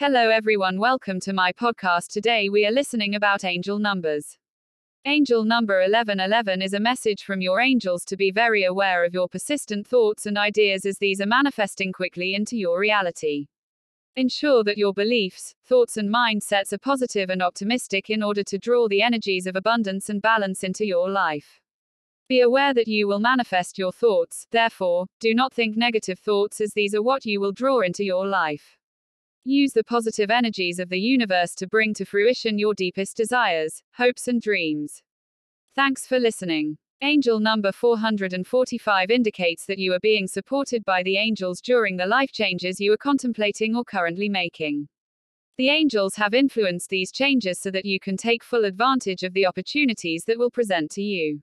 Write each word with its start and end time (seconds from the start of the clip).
Hello 0.00 0.30
everyone, 0.30 0.78
welcome 0.78 1.18
to 1.18 1.32
my 1.32 1.50
podcast. 1.50 2.12
Today 2.12 2.48
we 2.48 2.64
are 2.64 2.70
listening 2.70 3.16
about 3.16 3.44
angel 3.44 3.80
numbers. 3.80 4.38
Angel 5.04 5.44
number 5.44 5.80
1111 5.80 6.62
is 6.62 6.72
a 6.72 6.78
message 6.78 7.24
from 7.24 7.40
your 7.40 7.60
angels 7.60 8.04
to 8.04 8.16
be 8.16 8.30
very 8.30 8.62
aware 8.62 9.04
of 9.04 9.12
your 9.12 9.26
persistent 9.26 9.88
thoughts 9.88 10.24
and 10.24 10.38
ideas 10.38 10.86
as 10.86 10.98
these 10.98 11.20
are 11.20 11.26
manifesting 11.26 11.92
quickly 11.92 12.32
into 12.36 12.56
your 12.56 12.78
reality. 12.78 13.48
Ensure 14.14 14.62
that 14.62 14.78
your 14.78 14.92
beliefs, 14.92 15.56
thoughts, 15.66 15.96
and 15.96 16.14
mindsets 16.14 16.72
are 16.72 16.78
positive 16.78 17.28
and 17.28 17.42
optimistic 17.42 18.08
in 18.08 18.22
order 18.22 18.44
to 18.44 18.56
draw 18.56 18.86
the 18.86 19.02
energies 19.02 19.48
of 19.48 19.56
abundance 19.56 20.08
and 20.08 20.22
balance 20.22 20.62
into 20.62 20.86
your 20.86 21.10
life. 21.10 21.60
Be 22.28 22.40
aware 22.40 22.72
that 22.72 22.86
you 22.86 23.08
will 23.08 23.18
manifest 23.18 23.78
your 23.78 23.90
thoughts, 23.90 24.46
therefore, 24.52 25.06
do 25.18 25.34
not 25.34 25.52
think 25.52 25.76
negative 25.76 26.20
thoughts 26.20 26.60
as 26.60 26.72
these 26.74 26.94
are 26.94 27.02
what 27.02 27.26
you 27.26 27.40
will 27.40 27.50
draw 27.50 27.80
into 27.80 28.04
your 28.04 28.28
life. 28.28 28.77
Use 29.44 29.72
the 29.72 29.84
positive 29.84 30.30
energies 30.30 30.78
of 30.78 30.88
the 30.88 31.00
universe 31.00 31.54
to 31.54 31.66
bring 31.66 31.94
to 31.94 32.04
fruition 32.04 32.58
your 32.58 32.74
deepest 32.74 33.16
desires, 33.16 33.82
hopes, 33.94 34.28
and 34.28 34.42
dreams. 34.42 35.02
Thanks 35.74 36.06
for 36.06 36.18
listening. 36.18 36.76
Angel 37.00 37.38
number 37.38 37.70
445 37.70 39.10
indicates 39.10 39.64
that 39.66 39.78
you 39.78 39.92
are 39.92 40.00
being 40.00 40.26
supported 40.26 40.84
by 40.84 41.04
the 41.04 41.16
angels 41.16 41.60
during 41.60 41.96
the 41.96 42.06
life 42.06 42.32
changes 42.32 42.80
you 42.80 42.92
are 42.92 42.96
contemplating 42.96 43.76
or 43.76 43.84
currently 43.84 44.28
making. 44.28 44.88
The 45.58 45.68
angels 45.70 46.16
have 46.16 46.34
influenced 46.34 46.90
these 46.90 47.12
changes 47.12 47.60
so 47.60 47.70
that 47.70 47.84
you 47.84 48.00
can 48.00 48.16
take 48.16 48.42
full 48.42 48.64
advantage 48.64 49.22
of 49.22 49.32
the 49.32 49.46
opportunities 49.46 50.24
that 50.26 50.38
will 50.38 50.50
present 50.50 50.90
to 50.92 51.02
you. 51.02 51.40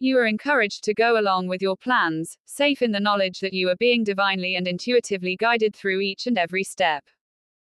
You 0.00 0.18
are 0.18 0.26
encouraged 0.26 0.82
to 0.84 0.94
go 0.94 1.20
along 1.20 1.46
with 1.46 1.62
your 1.62 1.76
plans, 1.76 2.36
safe 2.44 2.82
in 2.82 2.90
the 2.90 2.98
knowledge 2.98 3.40
that 3.40 3.52
you 3.52 3.68
are 3.68 3.76
being 3.76 4.02
divinely 4.02 4.56
and 4.56 4.66
intuitively 4.66 5.36
guided 5.36 5.76
through 5.76 6.00
each 6.00 6.26
and 6.26 6.38
every 6.38 6.64
step. 6.64 7.04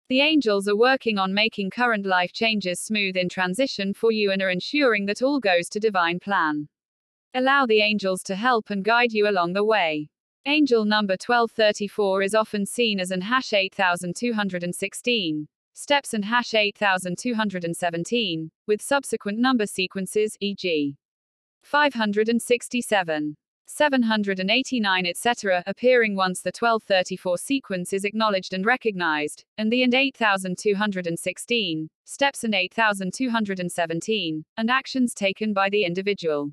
The 0.09 0.21
angels 0.21 0.69
are 0.69 0.77
working 0.77 1.17
on 1.17 1.33
making 1.33 1.71
current 1.71 2.05
life 2.05 2.31
changes 2.31 2.79
smooth 2.79 3.17
in 3.17 3.27
transition 3.27 3.93
for 3.93 4.09
you 4.09 4.31
and 4.31 4.41
are 4.41 4.49
ensuring 4.49 5.05
that 5.07 5.21
all 5.21 5.41
goes 5.41 5.67
to 5.69 5.81
divine 5.81 6.19
plan. 6.19 6.69
Allow 7.33 7.65
the 7.65 7.81
angels 7.81 8.23
to 8.23 8.35
help 8.35 8.69
and 8.69 8.85
guide 8.85 9.11
you 9.11 9.27
along 9.27 9.51
the 9.51 9.65
way. 9.65 10.07
Angel 10.45 10.85
number 10.85 11.15
1234 11.15 12.21
is 12.21 12.33
often 12.33 12.65
seen 12.65 13.01
as 13.01 13.11
an 13.11 13.19
hash 13.19 13.51
8216, 13.51 15.49
steps 15.73 16.13
and 16.13 16.23
hash 16.23 16.53
8217, 16.53 18.49
with 18.65 18.81
subsequent 18.81 19.39
number 19.39 19.65
sequences, 19.65 20.37
e.g. 20.39 20.95
567. 21.63 23.35
789 23.69 25.05
etc., 25.05 25.61
appearing 25.67 26.15
once 26.15 26.41
the 26.41 26.53
1234 26.57 27.37
sequence 27.37 27.93
is 27.93 28.05
acknowledged 28.05 28.53
and 28.53 28.65
recognized, 28.65 29.43
and 29.57 29.71
the 29.71 29.83
and 29.83 29.93
8216, 29.93 31.89
steps 32.05 32.43
and 32.43 32.55
8217, 32.55 34.45
and 34.57 34.71
actions 34.71 35.13
taken 35.13 35.53
by 35.53 35.69
the 35.69 35.83
individual. 35.83 36.51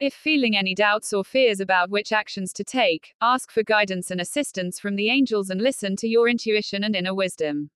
If 0.00 0.14
feeling 0.14 0.56
any 0.56 0.74
doubts 0.74 1.12
or 1.12 1.22
fears 1.22 1.60
about 1.60 1.90
which 1.90 2.12
actions 2.12 2.52
to 2.54 2.64
take, 2.64 3.14
ask 3.20 3.50
for 3.50 3.62
guidance 3.62 4.10
and 4.10 4.20
assistance 4.20 4.80
from 4.80 4.96
the 4.96 5.10
angels 5.10 5.50
and 5.50 5.60
listen 5.60 5.96
to 5.96 6.08
your 6.08 6.28
intuition 6.28 6.84
and 6.84 6.96
inner 6.96 7.14
wisdom. 7.14 7.70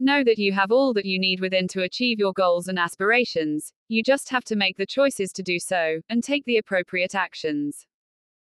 Know 0.00 0.24
that 0.24 0.38
you 0.38 0.52
have 0.52 0.72
all 0.72 0.92
that 0.94 1.06
you 1.06 1.20
need 1.20 1.40
within 1.40 1.68
to 1.68 1.82
achieve 1.82 2.18
your 2.18 2.32
goals 2.32 2.66
and 2.66 2.78
aspirations, 2.78 3.72
you 3.86 4.02
just 4.02 4.28
have 4.30 4.42
to 4.44 4.56
make 4.56 4.76
the 4.76 4.86
choices 4.86 5.30
to 5.32 5.42
do 5.42 5.60
so, 5.60 6.00
and 6.08 6.24
take 6.24 6.44
the 6.44 6.58
appropriate 6.58 7.14
actions. 7.14 7.86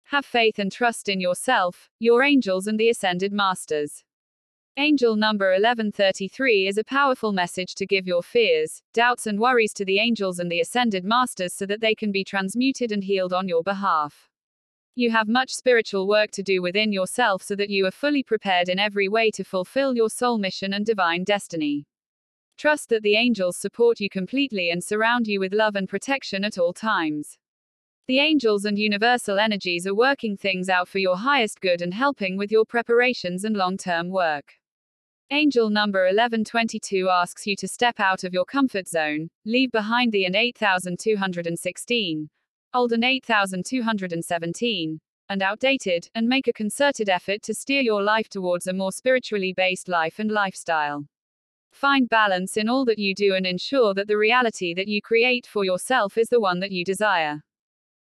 Have 0.09 0.27
faith 0.27 0.59
and 0.59 0.71
trust 0.71 1.09
in 1.09 1.19
yourself, 1.19 1.89
your 1.99 2.23
angels, 2.23 2.67
and 2.67 2.79
the 2.79 2.91
ascended 2.91 3.33
masters. 3.33 4.05
Angel 4.77 5.17
number 5.17 5.53
1133 5.53 6.69
is 6.69 6.77
a 6.77 6.85
powerful 6.85 7.33
message 7.33 7.75
to 7.77 7.87
give 7.87 8.07
your 8.07 8.23
fears, 8.23 8.83
doubts, 8.93 9.27
and 9.27 9.41
worries 9.41 9.73
to 9.73 9.85
the 9.85 9.99
angels 9.99 10.41
and 10.41 10.53
the 10.53 10.61
ascended 10.61 11.05
masters 11.05 11.55
so 11.55 11.65
that 11.65 11.81
they 11.81 11.95
can 11.95 12.13
be 12.13 12.23
transmuted 12.23 12.93
and 12.93 13.05
healed 13.05 13.33
on 13.33 13.49
your 13.49 13.63
behalf. 13.63 14.29
You 14.95 15.11
have 15.11 15.27
much 15.27 15.55
spiritual 15.55 16.07
work 16.07 16.31
to 16.33 16.43
do 16.43 16.61
within 16.61 16.93
yourself 16.93 17.43
so 17.43 17.57
that 17.57 17.71
you 17.71 17.87
are 17.87 17.91
fully 17.91 18.23
prepared 18.23 18.69
in 18.69 18.79
every 18.79 19.09
way 19.09 19.31
to 19.31 19.43
fulfill 19.43 19.97
your 19.97 20.11
soul 20.11 20.39
mission 20.39 20.75
and 20.75 20.85
divine 20.85 21.25
destiny. 21.25 21.87
Trust 22.59 22.91
that 22.91 23.03
the 23.03 23.17
angels 23.17 23.57
support 23.57 24.01
you 24.01 24.11
completely 24.11 24.71
and 24.71 24.85
surround 24.85 25.27
you 25.27 25.41
with 25.41 25.55
love 25.55 25.77
and 25.77 25.89
protection 25.89 26.45
at 26.45 26.59
all 26.59 26.73
times. 26.73 27.39
The 28.07 28.19
angels 28.19 28.67
and 28.67 28.79
universal 28.79 29.39
energies 29.39 29.87
are 29.87 29.95
working 29.95 30.37
things 30.37 30.69
out 30.69 30.89
for 30.89 30.99
your 30.99 31.17
highest 31.17 31.63
good 31.63 31.81
and 31.81 31.95
helping 31.95 32.37
with 32.37 32.53
your 32.53 32.67
preparations 32.67 33.45
and 33.45 33.57
long 33.57 33.79
term 33.79 34.11
work. 34.11 34.53
Angel 35.31 35.71
number 35.71 36.01
1122 36.01 37.09
asks 37.09 37.47
you 37.47 37.57
to 37.57 37.67
step 37.67 37.99
out 37.99 38.23
of 38.23 38.35
your 38.35 38.45
comfort 38.45 38.89
zone, 38.89 39.31
leave 39.47 39.71
behind 39.73 40.13
the 40.13 40.27
and 40.27 40.37
8216, 40.37 42.29
old 42.75 42.93
and 42.93 43.05
8217, 43.05 45.01
and 45.31 45.43
outdated, 45.43 46.07
and 46.15 46.29
make 46.29 46.47
a 46.47 46.53
concerted 46.53 47.09
effort 47.09 47.41
to 47.41 47.55
steer 47.55 47.81
your 47.81 48.03
life 48.03 48.29
towards 48.29 48.67
a 48.67 48.75
more 48.75 48.93
spiritually 48.93 49.55
based 49.57 49.89
life 49.89 50.19
and 50.19 50.31
lifestyle. 50.31 51.07
Find 51.73 52.07
balance 52.11 52.59
in 52.59 52.69
all 52.69 52.85
that 52.85 52.99
you 52.99 53.15
do 53.15 53.35
and 53.35 53.47
ensure 53.47 53.95
that 53.95 54.09
the 54.09 54.19
reality 54.19 54.75
that 54.75 54.89
you 54.89 55.01
create 55.01 55.47
for 55.47 55.65
yourself 55.65 56.19
is 56.19 56.29
the 56.29 56.39
one 56.39 56.61
that 56.61 56.71
you 56.71 56.85
desire. 56.85 57.41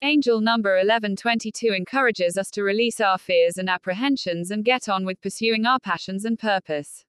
Angel 0.01 0.39
number 0.39 0.75
1122 0.77 1.73
encourages 1.73 2.37
us 2.37 2.49
to 2.51 2.63
release 2.63 3.01
our 3.01 3.17
fears 3.17 3.57
and 3.57 3.69
apprehensions 3.69 4.49
and 4.49 4.63
get 4.63 4.87
on 4.87 5.03
with 5.03 5.19
pursuing 5.19 5.65
our 5.65 5.77
passions 5.77 6.23
and 6.23 6.39
purpose. 6.39 7.03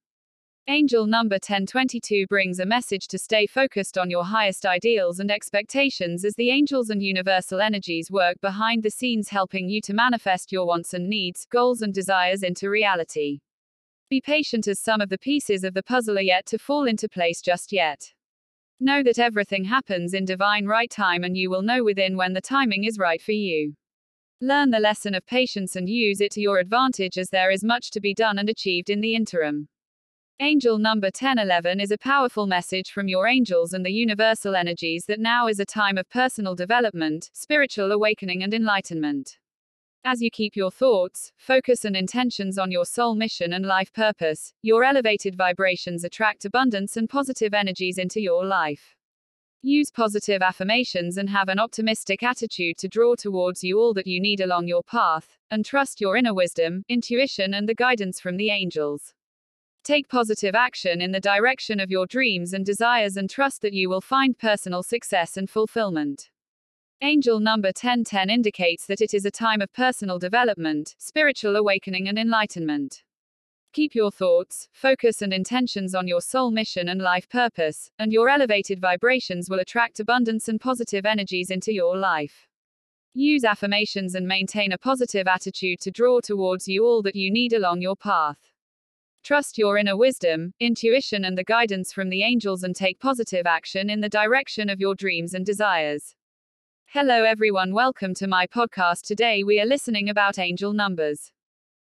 Angel 0.67 1.07
number 1.07 1.35
1022 1.35 2.27
brings 2.27 2.59
a 2.59 2.67
message 2.67 3.07
to 3.07 3.17
stay 3.17 3.47
focused 3.47 3.97
on 3.97 4.11
your 4.11 4.25
highest 4.25 4.67
ideals 4.67 5.21
and 5.21 5.31
expectations 5.31 6.25
as 6.25 6.35
the 6.35 6.51
angels 6.51 6.91
and 6.91 7.01
universal 7.01 7.61
energies 7.61 8.11
work 8.11 8.41
behind 8.41 8.83
the 8.83 8.91
scenes 8.91 9.29
helping 9.29 9.69
you 9.69 9.81
to 9.83 9.95
manifest 9.95 10.51
your 10.51 10.67
wants 10.67 10.93
and 10.93 11.09
needs, 11.09 11.47
goals 11.49 11.83
and 11.83 11.95
desires 11.95 12.43
into 12.43 12.69
reality. 12.69 13.39
Be 14.09 14.21
patient 14.21 14.67
as 14.67 14.81
some 14.81 15.01
of 15.01 15.11
the 15.11 15.19
pieces 15.19 15.63
of 15.63 15.75
the 15.75 15.85
puzzle 15.85 16.19
are 16.19 16.23
yet 16.23 16.45
to 16.47 16.59
fall 16.59 16.89
into 16.89 17.09
place 17.09 17.41
just 17.41 17.71
yet. 17.71 18.15
Know 18.83 19.03
that 19.03 19.19
everything 19.19 19.65
happens 19.65 20.15
in 20.15 20.25
divine 20.25 20.65
right 20.65 20.91
time 20.91 21.23
and 21.23 21.37
you 21.37 21.51
will 21.51 21.61
know 21.61 21.85
within 21.85 22.17
when 22.17 22.33
the 22.33 22.41
timing 22.41 22.85
is 22.85 22.99
right 22.99 23.21
for 23.21 23.33
you. 23.33 23.75
Learn 24.41 24.71
the 24.71 24.81
lesson 24.81 25.15
of 25.15 25.27
patience 25.27 25.77
and 25.77 25.87
use 25.87 26.23
it 26.23 26.33
to 26.33 26.41
your 26.41 26.59
advantage 26.59 27.19
as 27.19 27.29
there 27.29 27.51
is 27.51 27.63
much 27.63 27.91
to 27.91 28.01
be 28.01 28.15
done 28.15 28.39
and 28.39 28.49
achieved 28.49 28.89
in 28.89 29.03
the 29.03 29.15
interim. 29.15 29.69
Angel 30.41 30.79
number 30.79 31.09
1011 31.09 31.79
is 31.79 31.91
a 31.91 31.99
powerful 31.99 32.47
message 32.47 32.91
from 32.91 33.07
your 33.07 33.27
angels 33.27 33.75
and 33.75 33.85
the 33.85 33.93
universal 33.93 34.57
energies 34.57 35.05
that 35.09 35.21
now 35.21 35.47
is 35.47 35.61
a 35.61 35.67
time 35.67 35.99
of 35.99 36.09
personal 36.09 36.55
development, 36.55 37.29
spiritual 37.35 37.93
awakening, 37.93 38.43
and 38.43 38.55
enlightenment. 38.55 39.37
As 40.03 40.23
you 40.23 40.31
keep 40.31 40.57
your 40.57 40.71
thoughts, 40.71 41.31
focus, 41.37 41.85
and 41.85 41.95
intentions 41.95 42.57
on 42.57 42.71
your 42.71 42.87
soul 42.87 43.15
mission 43.15 43.53
and 43.53 43.67
life 43.67 43.93
purpose, 43.93 44.55
your 44.63 44.83
elevated 44.83 45.35
vibrations 45.35 46.05
attract 46.05 46.47
abundance 46.47 46.97
and 46.97 47.07
positive 47.07 47.53
energies 47.53 47.99
into 47.99 48.19
your 48.19 48.47
life. 48.47 48.97
Use 49.61 49.91
positive 49.91 50.41
affirmations 50.41 51.19
and 51.19 51.29
have 51.29 51.51
an 51.51 51.59
optimistic 51.59 52.23
attitude 52.23 52.79
to 52.79 52.89
draw 52.89 53.15
towards 53.15 53.63
you 53.63 53.79
all 53.79 53.93
that 53.93 54.07
you 54.07 54.23
need 54.23 54.41
along 54.41 54.67
your 54.67 54.83
path, 54.83 55.37
and 55.51 55.67
trust 55.67 56.01
your 56.01 56.17
inner 56.17 56.33
wisdom, 56.33 56.83
intuition, 56.89 57.53
and 57.53 57.69
the 57.69 57.75
guidance 57.75 58.19
from 58.19 58.39
the 58.39 58.49
angels. 58.49 59.13
Take 59.85 60.09
positive 60.09 60.55
action 60.55 61.03
in 61.03 61.13
the 61.13 61.21
direction 61.21 61.79
of 61.79 61.91
your 61.91 62.07
dreams 62.07 62.55
and 62.55 62.65
desires 62.65 63.19
and 63.19 63.29
trust 63.29 63.61
that 63.61 63.75
you 63.75 63.91
will 63.91 64.01
find 64.01 64.39
personal 64.39 64.83
success 64.83 65.37
and 65.37 65.51
fulfillment. 65.51 66.31
Angel 67.03 67.41
number 67.41 67.69
1010 67.69 68.29
indicates 68.29 68.85
that 68.85 69.01
it 69.01 69.15
is 69.15 69.25
a 69.25 69.31
time 69.31 69.63
of 69.63 69.73
personal 69.73 70.19
development, 70.19 70.95
spiritual 70.99 71.57
awakening, 71.57 72.09
and 72.09 72.19
enlightenment. 72.19 73.05
Keep 73.73 73.95
your 73.95 74.11
thoughts, 74.11 74.69
focus, 74.73 75.23
and 75.23 75.33
intentions 75.33 75.95
on 75.95 76.07
your 76.07 76.21
soul 76.21 76.51
mission 76.51 76.91
and 76.91 77.01
life 77.01 77.27
purpose, 77.31 77.91
and 77.99 78.13
your 78.13 78.29
elevated 78.29 78.83
vibrations 78.83 79.49
will 79.49 79.61
attract 79.61 79.99
abundance 79.99 80.49
and 80.49 80.61
positive 80.61 81.07
energies 81.07 81.49
into 81.51 81.73
your 81.73 81.97
life. 81.97 82.47
Use 83.15 83.45
affirmations 83.45 84.15
and 84.15 84.29
maintain 84.29 84.73
a 84.73 84.79
positive 84.79 85.27
attitude 85.27 85.81
to 85.81 85.91
draw 85.91 86.21
towards 86.21 86.69
you 86.69 86.85
all 86.85 87.01
that 87.01 87.17
you 87.17 87.31
need 87.31 87.55
along 87.55 87.81
your 87.81 87.97
path. 87.97 88.53
Trust 89.25 89.57
your 89.57 89.79
inner 89.79 89.97
wisdom, 89.97 90.53
intuition, 90.61 91.25
and 91.25 91.39
the 91.39 91.45
guidance 91.45 91.95
from 91.95 92.11
the 92.11 92.23
angels 92.23 92.63
and 92.63 92.77
take 92.77 93.01
positive 93.01 93.47
action 93.47 93.89
in 93.89 94.01
the 94.01 94.09
direction 94.11 94.69
of 94.69 94.81
your 94.81 94.95
dreams 94.95 95.33
and 95.33 95.47
desires. 95.47 96.15
Hello 96.93 97.23
everyone, 97.23 97.73
welcome 97.73 98.15
to 98.15 98.27
my 98.27 98.49
podcast. 98.49 99.03
Today 99.03 99.45
we 99.45 99.61
are 99.61 99.65
listening 99.65 100.09
about 100.09 100.41
angel 100.41 100.73
numbers. 100.73 101.31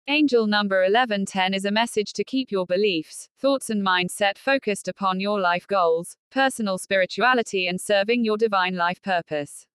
Angel 0.08 0.48
number 0.48 0.80
1110 0.80 1.54
is 1.54 1.64
a 1.64 1.70
message 1.70 2.12
to 2.14 2.24
keep 2.24 2.50
your 2.50 2.66
beliefs, 2.66 3.28
thoughts, 3.38 3.70
and 3.70 3.80
mindset 3.80 4.36
focused 4.36 4.88
upon 4.88 5.20
your 5.20 5.38
life 5.40 5.68
goals, 5.68 6.16
personal 6.32 6.78
spirituality, 6.78 7.68
and 7.68 7.80
serving 7.80 8.24
your 8.24 8.36
divine 8.36 8.74
life 8.74 9.00
purpose. 9.00 9.66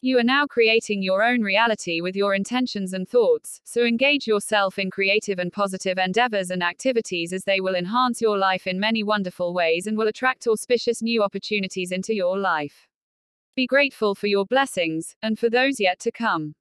You 0.00 0.18
are 0.18 0.24
now 0.24 0.46
creating 0.46 1.00
your 1.00 1.22
own 1.22 1.42
reality 1.42 2.00
with 2.00 2.16
your 2.16 2.34
intentions 2.34 2.92
and 2.92 3.08
thoughts, 3.08 3.60
so 3.62 3.84
engage 3.84 4.26
yourself 4.26 4.80
in 4.80 4.90
creative 4.90 5.38
and 5.38 5.52
positive 5.52 5.96
endeavors 5.96 6.50
and 6.50 6.64
activities 6.64 7.32
as 7.32 7.44
they 7.44 7.60
will 7.60 7.76
enhance 7.76 8.20
your 8.20 8.36
life 8.36 8.66
in 8.66 8.80
many 8.80 9.04
wonderful 9.04 9.54
ways 9.54 9.86
and 9.86 9.96
will 9.96 10.08
attract 10.08 10.48
auspicious 10.48 11.02
new 11.02 11.22
opportunities 11.22 11.92
into 11.92 12.12
your 12.12 12.36
life. 12.36 12.88
Be 13.56 13.66
grateful 13.66 14.14
for 14.14 14.26
your 14.26 14.44
blessings, 14.44 15.16
and 15.22 15.38
for 15.38 15.48
those 15.48 15.80
yet 15.80 15.98
to 16.00 16.12
come. 16.12 16.52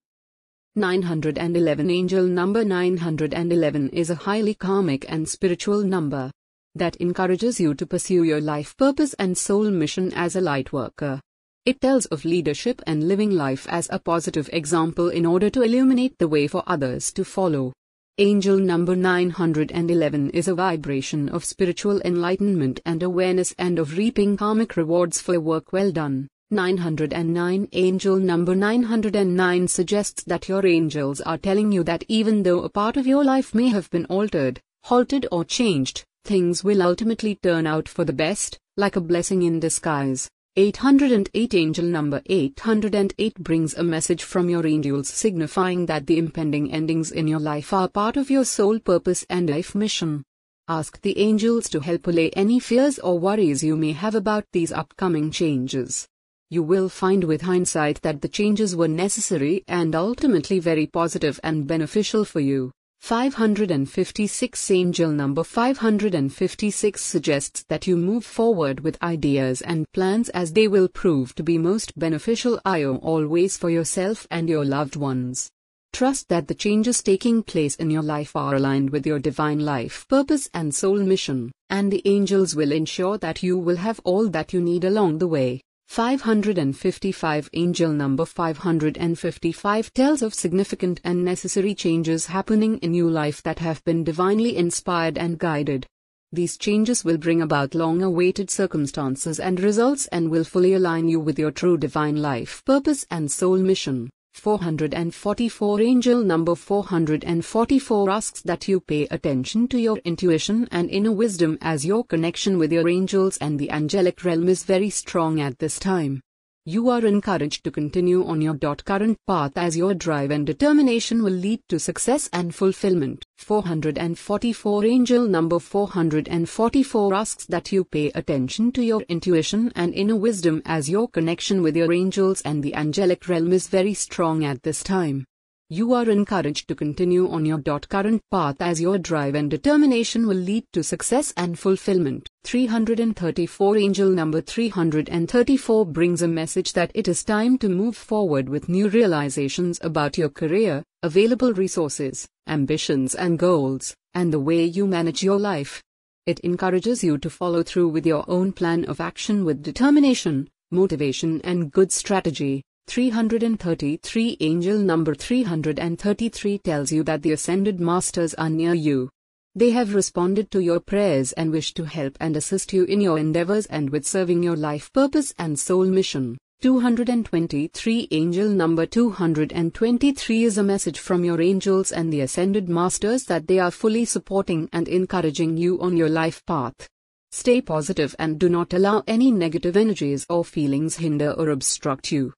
911 0.78 1.92
Angel 1.92 2.26
number 2.26 2.64
911 2.64 3.90
is 3.90 4.10
a 4.10 4.16
highly 4.16 4.54
karmic 4.54 5.06
and 5.12 5.28
spiritual 5.28 5.84
number 5.84 6.32
that 6.74 6.96
encourages 6.96 7.60
you 7.60 7.74
to 7.74 7.86
pursue 7.86 8.24
your 8.24 8.40
life 8.40 8.78
purpose 8.78 9.14
and 9.16 9.38
soul 9.38 9.70
mission 9.70 10.14
as 10.14 10.38
a 10.38 10.42
light 10.42 10.72
worker. 10.72 11.20
It 11.66 11.82
tells 11.82 12.06
of 12.06 12.24
leadership 12.24 12.82
and 12.88 13.10
living 13.10 13.32
life 13.32 13.68
as 13.70 13.90
a 13.92 14.00
positive 14.00 14.50
example 14.54 15.10
in 15.10 15.26
order 15.26 15.50
to 15.50 15.64
illuminate 15.64 16.18
the 16.18 16.30
way 16.30 16.48
for 16.48 16.64
others 16.66 17.12
to 17.12 17.26
follow. 17.26 17.74
Angel 18.20 18.58
number 18.58 18.96
911 18.96 20.30
is 20.30 20.48
a 20.48 20.56
vibration 20.56 21.28
of 21.28 21.44
spiritual 21.44 22.00
enlightenment 22.06 22.80
and 22.86 23.04
awareness 23.04 23.54
and 23.58 23.80
of 23.80 23.98
reaping 23.98 24.38
karmic 24.38 24.78
rewards 24.78 25.20
for 25.20 25.38
work 25.42 25.74
well 25.74 25.92
done. 25.92 26.30
909 26.52 27.70
Angel 27.72 28.18
number 28.18 28.54
909 28.54 29.68
suggests 29.68 30.22
that 30.26 30.48
your 30.48 30.64
angels 30.64 31.20
are 31.22 31.40
telling 31.40 31.72
you 31.72 31.84
that 31.84 32.04
even 32.08 32.44
though 32.44 32.62
a 32.62 32.70
part 32.70 32.98
of 32.98 33.08
your 33.08 33.24
life 33.24 33.56
may 33.56 33.70
have 33.70 33.90
been 33.90 34.06
altered, 34.06 34.62
halted, 34.84 35.26
or 35.32 35.44
changed, 35.44 36.04
things 36.24 36.64
will 36.64 36.84
ultimately 36.84 37.34
turn 37.42 37.66
out 37.66 37.90
for 37.90 38.06
the 38.06 38.14
best, 38.14 38.60
like 38.78 38.96
a 38.96 39.02
blessing 39.02 39.42
in 39.42 39.60
disguise. 39.60 40.30
808 40.56 41.56
Angel 41.56 41.84
number 41.86 42.22
808 42.28 43.36
brings 43.40 43.74
a 43.74 43.84
message 43.84 44.22
from 44.22 44.48
your 44.48 44.68
angels 44.68 45.10
signifying 45.10 45.88
that 45.88 46.06
the 46.06 46.20
impending 46.20 46.72
endings 46.72 47.12
in 47.12 47.28
your 47.28 47.40
life 47.40 47.74
are 47.74 47.88
part 47.90 48.18
of 48.18 48.30
your 48.30 48.46
soul 48.46 48.78
purpose 48.78 49.26
and 49.32 49.50
life 49.50 49.74
mission. 49.74 50.24
Ask 50.68 51.02
the 51.02 51.18
angels 51.18 51.70
to 51.70 51.80
help 51.80 52.06
allay 52.06 52.30
any 52.30 52.60
fears 52.60 53.00
or 53.00 53.18
worries 53.18 53.64
you 53.64 53.76
may 53.76 53.94
have 53.94 54.14
about 54.14 54.46
these 54.54 54.72
upcoming 54.72 55.32
changes. 55.32 56.08
You 56.52 56.62
will 56.62 56.90
find 56.90 57.24
with 57.24 57.42
hindsight 57.42 58.04
that 58.04 58.22
the 58.22 58.28
changes 58.28 58.76
were 58.76 58.88
necessary 58.88 59.64
and 59.68 59.96
ultimately 59.96 60.60
very 60.60 60.86
positive 60.86 61.40
and 61.44 61.66
beneficial 61.66 62.24
for 62.24 62.40
you. 62.40 62.72
556 63.00 64.72
Angel 64.72 65.12
number 65.12 65.44
556 65.44 67.02
suggests 67.04 67.64
that 67.68 67.88
you 67.88 67.98
move 67.98 68.24
forward 68.24 68.82
with 68.82 69.02
ideas 69.02 69.62
and 69.62 69.92
plans 69.92 70.30
as 70.30 70.54
they 70.54 70.68
will 70.68 70.88
prove 70.88 71.34
to 71.34 71.42
be 71.44 71.58
most 71.58 71.98
beneficial 71.98 72.60
IO 72.64 72.98
always 72.98 73.58
for 73.58 73.72
yourself 73.72 74.28
and 74.30 74.48
your 74.48 74.66
loved 74.66 74.96
ones. 74.96 75.50
Trust 75.94 76.30
that 76.30 76.48
the 76.48 76.54
changes 76.54 77.02
taking 77.02 77.42
place 77.42 77.76
in 77.76 77.90
your 77.90 78.04
life 78.04 78.36
are 78.36 78.54
aligned 78.54 78.92
with 78.92 79.08
your 79.08 79.18
divine 79.18 79.62
life 79.62 80.06
purpose 80.08 80.48
and 80.54 80.76
soul 80.76 81.00
mission, 81.00 81.52
and 81.72 81.92
the 81.92 82.02
angels 82.06 82.56
will 82.56 82.72
ensure 82.72 83.18
that 83.18 83.42
you 83.42 83.58
will 83.58 83.78
have 83.78 84.00
all 84.04 84.30
that 84.30 84.54
you 84.54 84.62
need 84.62 84.84
along 84.84 85.18
the 85.18 85.28
way. 85.28 85.62
555 85.96 87.50
Angel 87.54 87.90
number 87.94 88.26
555 88.26 89.94
tells 89.94 90.22
of 90.22 90.34
significant 90.34 91.00
and 91.06 91.24
necessary 91.24 91.74
changes 91.74 92.26
happening 92.26 92.78
in 92.80 92.94
your 92.94 93.10
life 93.10 93.42
that 93.44 93.60
have 93.60 93.82
been 93.86 94.04
divinely 94.04 94.58
inspired 94.58 95.18
and 95.18 95.40
guided. 95.40 95.88
These 96.34 96.58
changes 96.58 97.06
will 97.06 97.18
bring 97.18 97.42
about 97.42 97.74
long 97.74 98.02
awaited 98.02 98.50
circumstances 98.50 99.40
and 99.40 99.58
results 99.62 100.08
and 100.08 100.30
will 100.30 100.44
fully 100.44 100.74
align 100.74 101.08
you 101.08 101.22
with 101.22 101.40
your 101.40 101.52
true 101.52 101.78
divine 101.78 102.18
life 102.18 102.62
purpose 102.66 103.06
and 103.10 103.32
soul 103.32 103.58
mission. 103.58 104.10
444 104.36 105.82
Angel 105.82 106.24
number 106.24 106.56
444 106.56 108.10
asks 108.10 108.42
that 108.42 108.68
you 108.68 108.80
pay 108.80 109.08
attention 109.10 109.68
to 109.70 109.80
your 109.80 109.98
intuition 110.00 110.68
and 110.72 110.90
inner 110.90 111.12
wisdom 111.12 111.58
as 111.62 111.86
your 111.86 112.04
connection 112.04 112.58
with 112.58 112.72
your 112.72 112.88
angels 112.88 113.38
and 113.38 113.58
the 113.58 113.72
angelic 113.72 114.24
realm 114.24 114.48
is 114.48 114.64
very 114.64 114.90
strong 114.90 115.40
at 115.40 115.58
this 115.60 115.80
time. 115.80 116.22
You 116.68 116.90
are 116.90 117.06
encouraged 117.06 117.64
to 117.66 117.70
continue 117.70 118.26
on 118.26 118.42
your 118.42 118.56
current 118.56 119.20
path 119.28 119.52
as 119.56 119.78
your 119.78 119.94
drive 119.94 120.32
and 120.32 120.48
determination 120.48 121.22
will 121.22 121.30
lead 121.30 121.62
to 121.70 121.78
success 121.78 122.28
and 122.34 122.56
fulfillment. 122.56 123.24
444 123.38 124.84
Angel 124.84 125.28
number 125.28 125.60
444 125.60 127.14
asks 127.14 127.46
that 127.46 127.72
you 127.72 127.84
pay 127.84 128.12
attention 128.16 128.72
to 128.72 128.84
your 128.84 129.02
intuition 129.02 129.72
and 129.76 129.94
inner 129.94 130.16
wisdom 130.16 130.64
as 130.66 130.90
your 130.90 131.08
connection 131.08 131.62
with 131.62 131.78
your 131.78 131.94
angels 131.94 132.42
and 132.42 132.64
the 132.64 132.74
angelic 132.74 133.30
realm 133.30 133.54
is 133.54 133.68
very 133.68 133.94
strong 133.94 134.44
at 134.44 134.64
this 134.64 134.82
time. 134.82 135.28
You 135.70 135.94
are 135.94 136.08
encouraged 136.08 136.68
to 136.68 136.76
continue 136.76 137.28
on 137.28 137.44
your 137.44 137.58
current 137.58 138.22
path 138.30 138.58
as 138.60 138.80
your 138.80 139.00
drive 139.00 139.34
and 139.34 139.50
determination 139.50 140.28
will 140.28 140.38
lead 140.38 140.64
to 140.74 140.84
success 140.84 141.34
and 141.36 141.58
fulfillment. 141.58 142.30
334 142.44 143.78
Angel 143.78 144.12
number 144.12 144.42
334 144.42 145.86
brings 145.88 146.22
a 146.22 146.28
message 146.28 146.74
that 146.74 146.92
it 146.94 147.08
is 147.08 147.24
time 147.24 147.58
to 147.58 147.68
move 147.68 147.98
forward 147.98 148.48
with 148.48 148.70
new 148.70 148.90
realizations 148.90 149.80
about 149.82 150.20
your 150.20 150.30
career, 150.30 150.84
available 151.02 151.52
resources, 151.52 152.28
ambitions 152.46 153.16
and 153.16 153.40
goals, 153.40 153.96
and 154.14 154.32
the 154.32 154.40
way 154.40 154.64
you 154.64 154.86
manage 154.86 155.24
your 155.24 155.40
life. 155.40 155.82
It 156.28 156.40
encourages 156.42 157.04
you 157.04 157.18
to 157.18 157.30
follow 157.32 157.64
through 157.64 157.88
with 157.88 158.06
your 158.06 158.24
own 158.28 158.52
plan 158.52 158.86
of 158.86 159.02
action 159.02 159.44
with 159.44 159.64
determination, 159.64 160.48
motivation 160.70 161.42
and 161.44 161.72
good 161.72 161.92
strategy. 161.92 162.62
333 162.88 164.38
Angel 164.40 164.78
number 164.78 165.14
333 165.14 166.58
tells 166.60 166.92
you 166.92 167.04
that 167.04 167.24
the 167.24 167.32
ascended 167.32 167.80
masters 167.80 168.34
are 168.36 168.50
near 168.50 168.74
you. 168.74 169.10
They 169.56 169.72
have 169.72 169.96
responded 169.96 170.52
to 170.52 170.60
your 170.60 170.80
prayers 170.80 171.32
and 171.34 171.52
wish 171.52 171.74
to 171.74 171.86
help 171.86 172.16
and 172.20 172.38
assist 172.38 172.74
you 172.74 172.84
in 172.84 173.02
your 173.02 173.18
endeavors 173.18 173.66
and 173.68 173.90
with 173.90 174.06
serving 174.06 174.44
your 174.44 174.56
life 174.56 174.92
purpose 174.94 175.34
and 175.38 175.60
soul 175.60 175.86
mission. 175.86 176.38
223 176.62 178.08
Angel 178.12 178.50
number 178.50 178.86
223 178.86 180.44
is 180.44 180.58
a 180.58 180.64
message 180.64 181.00
from 181.00 181.24
your 181.24 181.42
angels 181.42 181.92
and 181.92 182.14
the 182.14 182.22
ascended 182.22 182.70
masters 182.70 183.26
that 183.26 183.48
they 183.48 183.60
are 183.60 183.72
fully 183.72 184.06
supporting 184.06 184.70
and 184.72 184.88
encouraging 184.88 185.58
you 185.58 185.80
on 185.82 185.98
your 185.98 186.10
life 186.10 186.46
path. 186.46 186.88
Stay 187.32 187.62
positive 187.62 188.16
and 188.20 188.40
do 188.40 188.48
not 188.48 188.74
allow 188.74 189.04
any 189.08 189.32
negative 189.32 189.76
energies 189.76 190.26
or 190.30 190.46
feelings 190.46 190.96
hinder 190.98 191.32
or 191.32 191.50
obstruct 191.50 192.12
you. 192.12 192.34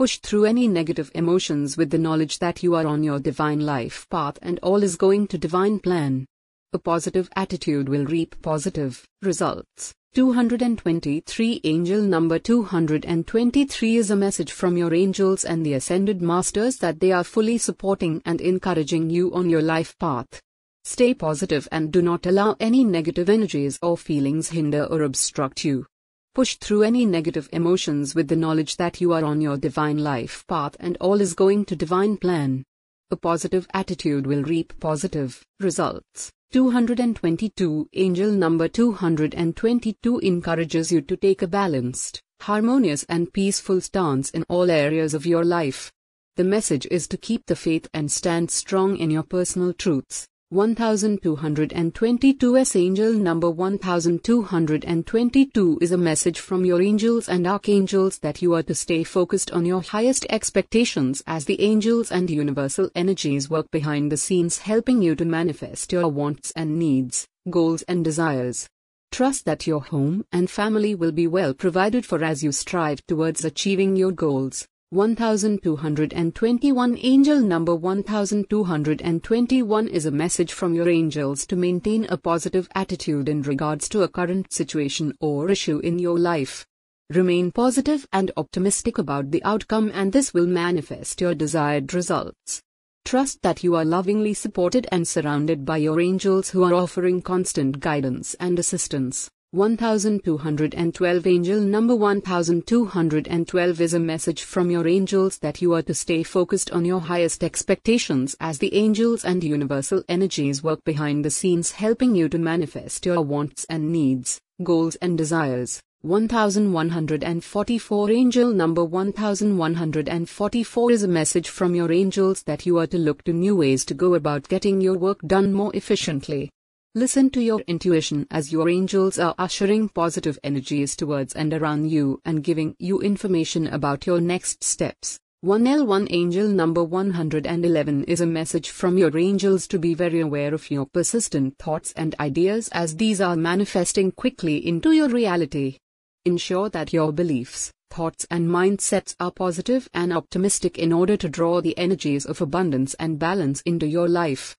Push 0.00 0.20
through 0.20 0.46
any 0.46 0.66
negative 0.66 1.10
emotions 1.14 1.76
with 1.76 1.90
the 1.90 1.98
knowledge 1.98 2.38
that 2.38 2.62
you 2.62 2.74
are 2.74 2.86
on 2.86 3.02
your 3.02 3.20
divine 3.20 3.60
life 3.60 4.06
path 4.08 4.38
and 4.40 4.58
all 4.60 4.82
is 4.82 4.96
going 4.96 5.26
to 5.26 5.36
divine 5.36 5.78
plan. 5.78 6.24
A 6.72 6.78
positive 6.78 7.28
attitude 7.36 7.86
will 7.86 8.06
reap 8.06 8.34
positive 8.40 9.06
results. 9.20 9.92
223 10.14 11.60
Angel 11.64 12.00
number 12.00 12.38
223 12.38 13.96
is 13.96 14.10
a 14.10 14.16
message 14.16 14.52
from 14.52 14.78
your 14.78 14.94
angels 14.94 15.44
and 15.44 15.66
the 15.66 15.74
ascended 15.74 16.22
masters 16.22 16.78
that 16.78 16.98
they 17.00 17.12
are 17.12 17.22
fully 17.22 17.58
supporting 17.58 18.22
and 18.24 18.40
encouraging 18.40 19.10
you 19.10 19.30
on 19.34 19.50
your 19.50 19.60
life 19.60 19.98
path. 19.98 20.40
Stay 20.84 21.12
positive 21.12 21.68
and 21.70 21.92
do 21.92 22.00
not 22.00 22.24
allow 22.24 22.56
any 22.58 22.84
negative 22.84 23.28
energies 23.28 23.78
or 23.82 23.98
feelings 23.98 24.48
hinder 24.48 24.84
or 24.84 25.02
obstruct 25.02 25.62
you. 25.62 25.84
Push 26.32 26.58
through 26.58 26.84
any 26.84 27.04
negative 27.04 27.48
emotions 27.52 28.14
with 28.14 28.28
the 28.28 28.36
knowledge 28.36 28.76
that 28.76 29.00
you 29.00 29.12
are 29.12 29.24
on 29.24 29.40
your 29.40 29.56
divine 29.56 29.98
life 29.98 30.44
path 30.46 30.76
and 30.78 30.96
all 30.98 31.20
is 31.20 31.34
going 31.34 31.64
to 31.64 31.74
divine 31.74 32.16
plan. 32.16 32.62
A 33.10 33.16
positive 33.16 33.66
attitude 33.74 34.28
will 34.28 34.44
reap 34.44 34.72
positive 34.78 35.44
results. 35.58 36.30
222 36.52 37.88
Angel 37.94 38.30
number 38.30 38.68
222 38.68 40.18
encourages 40.20 40.92
you 40.92 41.00
to 41.00 41.16
take 41.16 41.42
a 41.42 41.48
balanced, 41.48 42.22
harmonious, 42.42 43.02
and 43.08 43.32
peaceful 43.32 43.80
stance 43.80 44.30
in 44.30 44.44
all 44.48 44.70
areas 44.70 45.14
of 45.14 45.26
your 45.26 45.44
life. 45.44 45.90
The 46.36 46.44
message 46.44 46.86
is 46.92 47.08
to 47.08 47.16
keep 47.16 47.46
the 47.46 47.56
faith 47.56 47.88
and 47.92 48.10
stand 48.10 48.52
strong 48.52 48.96
in 48.96 49.10
your 49.10 49.24
personal 49.24 49.72
truths. 49.72 50.28
1222 50.52 52.56
S 52.56 52.74
Angel 52.74 53.12
number 53.12 53.48
1222 53.48 55.78
is 55.80 55.92
a 55.92 55.96
message 55.96 56.40
from 56.40 56.64
your 56.64 56.82
angels 56.82 57.28
and 57.28 57.46
archangels 57.46 58.18
that 58.18 58.42
you 58.42 58.52
are 58.54 58.62
to 58.64 58.74
stay 58.74 59.04
focused 59.04 59.52
on 59.52 59.64
your 59.64 59.80
highest 59.80 60.26
expectations 60.28 61.22
as 61.28 61.44
the 61.44 61.62
angels 61.62 62.10
and 62.10 62.28
universal 62.28 62.90
energies 62.96 63.48
work 63.48 63.70
behind 63.70 64.10
the 64.10 64.16
scenes 64.16 64.58
helping 64.58 65.00
you 65.00 65.14
to 65.14 65.24
manifest 65.24 65.92
your 65.92 66.08
wants 66.08 66.50
and 66.56 66.76
needs, 66.76 67.28
goals 67.48 67.82
and 67.82 68.04
desires. 68.04 68.68
Trust 69.12 69.44
that 69.44 69.68
your 69.68 69.82
home 69.82 70.24
and 70.32 70.50
family 70.50 70.96
will 70.96 71.12
be 71.12 71.28
well 71.28 71.54
provided 71.54 72.04
for 72.04 72.24
as 72.24 72.42
you 72.42 72.50
strive 72.50 73.06
towards 73.06 73.44
achieving 73.44 73.94
your 73.94 74.10
goals. 74.10 74.66
1221 74.92 76.98
Angel 76.98 77.40
number 77.40 77.76
1221 77.76 79.86
is 79.86 80.04
a 80.04 80.10
message 80.10 80.52
from 80.52 80.74
your 80.74 80.88
angels 80.88 81.46
to 81.46 81.54
maintain 81.54 82.06
a 82.08 82.16
positive 82.16 82.68
attitude 82.74 83.28
in 83.28 83.42
regards 83.42 83.88
to 83.88 84.02
a 84.02 84.08
current 84.08 84.52
situation 84.52 85.14
or 85.20 85.48
issue 85.48 85.78
in 85.78 86.00
your 86.00 86.18
life. 86.18 86.66
Remain 87.08 87.52
positive 87.52 88.04
and 88.12 88.32
optimistic 88.36 88.98
about 88.98 89.30
the 89.30 89.44
outcome, 89.44 89.92
and 89.94 90.12
this 90.12 90.34
will 90.34 90.48
manifest 90.48 91.20
your 91.20 91.36
desired 91.36 91.94
results. 91.94 92.60
Trust 93.04 93.42
that 93.42 93.62
you 93.62 93.76
are 93.76 93.84
lovingly 93.84 94.34
supported 94.34 94.88
and 94.90 95.06
surrounded 95.06 95.64
by 95.64 95.76
your 95.76 96.00
angels 96.00 96.50
who 96.50 96.64
are 96.64 96.74
offering 96.74 97.22
constant 97.22 97.78
guidance 97.78 98.34
and 98.40 98.58
assistance. 98.58 99.30
1212 99.52 101.26
Angel 101.26 101.60
number 101.60 101.96
1212 101.96 103.80
is 103.80 103.94
a 103.94 103.98
message 103.98 104.44
from 104.44 104.70
your 104.70 104.86
angels 104.86 105.38
that 105.38 105.60
you 105.60 105.74
are 105.74 105.82
to 105.82 105.92
stay 105.92 106.22
focused 106.22 106.70
on 106.70 106.84
your 106.84 107.00
highest 107.00 107.42
expectations 107.42 108.36
as 108.38 108.60
the 108.60 108.72
angels 108.76 109.24
and 109.24 109.42
universal 109.42 110.04
energies 110.08 110.62
work 110.62 110.84
behind 110.84 111.24
the 111.24 111.30
scenes 111.30 111.72
helping 111.72 112.14
you 112.14 112.28
to 112.28 112.38
manifest 112.38 113.04
your 113.04 113.22
wants 113.22 113.66
and 113.68 113.90
needs, 113.90 114.40
goals 114.62 114.94
and 115.02 115.18
desires. 115.18 115.82
1144 116.02 118.10
Angel 118.12 118.52
number 118.52 118.84
1144 118.84 120.92
is 120.92 121.02
a 121.02 121.08
message 121.08 121.48
from 121.48 121.74
your 121.74 121.90
angels 121.90 122.44
that 122.44 122.66
you 122.66 122.78
are 122.78 122.86
to 122.86 122.98
look 122.98 123.24
to 123.24 123.32
new 123.32 123.56
ways 123.56 123.84
to 123.84 123.94
go 123.94 124.14
about 124.14 124.48
getting 124.48 124.80
your 124.80 124.96
work 124.96 125.18
done 125.26 125.52
more 125.52 125.74
efficiently. 125.74 126.52
Listen 126.96 127.30
to 127.30 127.40
your 127.40 127.60
intuition 127.68 128.26
as 128.32 128.50
your 128.50 128.68
angels 128.68 129.16
are 129.16 129.36
ushering 129.38 129.88
positive 129.88 130.40
energies 130.42 130.96
towards 130.96 131.32
and 131.34 131.54
around 131.54 131.88
you 131.88 132.20
and 132.24 132.42
giving 132.42 132.74
you 132.80 132.98
information 132.98 133.68
about 133.68 134.08
your 134.08 134.20
next 134.20 134.64
steps. 134.64 135.16
1L1 135.44 136.08
Angel 136.10 136.48
number 136.48 136.82
111 136.82 138.02
is 138.06 138.20
a 138.20 138.26
message 138.26 138.70
from 138.70 138.98
your 138.98 139.16
angels 139.16 139.68
to 139.68 139.78
be 139.78 139.94
very 139.94 140.18
aware 140.18 140.52
of 140.52 140.68
your 140.68 140.84
persistent 140.84 141.56
thoughts 141.58 141.92
and 141.92 142.16
ideas 142.18 142.68
as 142.72 142.96
these 142.96 143.20
are 143.20 143.36
manifesting 143.36 144.10
quickly 144.10 144.56
into 144.66 144.90
your 144.90 145.08
reality. 145.08 145.78
Ensure 146.24 146.68
that 146.70 146.92
your 146.92 147.12
beliefs, 147.12 147.70
thoughts, 147.88 148.26
and 148.32 148.48
mindsets 148.48 149.14
are 149.20 149.30
positive 149.30 149.88
and 149.94 150.12
optimistic 150.12 150.76
in 150.76 150.92
order 150.92 151.16
to 151.16 151.28
draw 151.28 151.60
the 151.60 151.78
energies 151.78 152.26
of 152.26 152.40
abundance 152.40 152.94
and 152.94 153.20
balance 153.20 153.60
into 153.60 153.86
your 153.86 154.08
life. 154.08 154.56